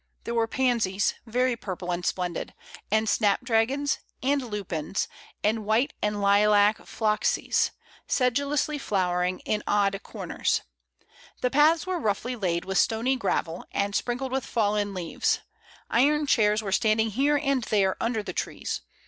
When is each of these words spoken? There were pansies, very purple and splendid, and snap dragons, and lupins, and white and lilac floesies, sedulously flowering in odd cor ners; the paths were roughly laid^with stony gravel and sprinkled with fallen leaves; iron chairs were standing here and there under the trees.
There 0.23 0.33
were 0.33 0.47
pansies, 0.47 1.13
very 1.27 1.55
purple 1.55 1.91
and 1.91 2.03
splendid, 2.03 2.55
and 2.89 3.07
snap 3.07 3.41
dragons, 3.43 3.99
and 4.23 4.41
lupins, 4.41 5.07
and 5.43 5.63
white 5.63 5.93
and 6.01 6.19
lilac 6.23 6.77
floesies, 6.87 7.69
sedulously 8.07 8.79
flowering 8.79 9.41
in 9.41 9.61
odd 9.67 9.99
cor 10.01 10.25
ners; 10.25 10.61
the 11.41 11.51
paths 11.51 11.85
were 11.85 11.99
roughly 11.99 12.35
laid^with 12.35 12.77
stony 12.77 13.15
gravel 13.15 13.63
and 13.71 13.93
sprinkled 13.93 14.31
with 14.31 14.43
fallen 14.43 14.95
leaves; 14.95 15.41
iron 15.91 16.25
chairs 16.25 16.63
were 16.63 16.71
standing 16.71 17.11
here 17.11 17.37
and 17.37 17.65
there 17.65 17.95
under 18.01 18.23
the 18.23 18.33
trees. 18.33 18.81